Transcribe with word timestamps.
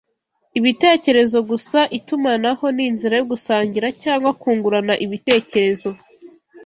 ibitekerezo 0.59 1.37
gusa 1.49 1.79
Itumanaho 1.97 2.65
ni 2.75 2.83
inzira 2.89 3.13
yo 3.19 3.25
gusangira 3.31 3.87
cyangwa 4.03 4.29
kungurana 4.41 4.93
ibitekerezo 5.05 5.89